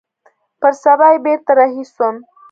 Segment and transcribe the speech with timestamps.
[0.59, 2.15] پر سبا يې بېرته رهي سوم.